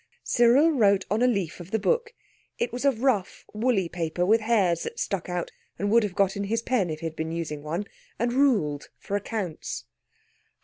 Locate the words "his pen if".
6.45-7.01